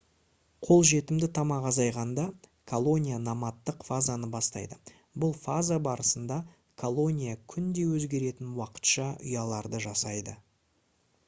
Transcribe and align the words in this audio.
қолжетімді 0.67 1.27
тамақ 1.37 1.65
азайғанда 1.71 2.23
колония 2.71 3.19
номадтық 3.25 3.85
фазаны 3.89 4.31
бастайды 4.37 4.79
бұл 5.25 5.37
фаза 5.43 5.79
барысында 5.89 6.39
колония 6.87 7.37
күнде 7.55 7.87
өзгеретін 7.99 8.53
уақытша 8.65 9.09
ұяларды 9.29 9.87
жасайды 9.89 10.39